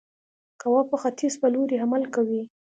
قوه 0.61 0.81
په 0.89 0.95
ختیځ 1.01 1.33
په 1.41 1.47
لوري 1.53 1.75
عمل 1.85 2.03
کوي. 2.15 2.41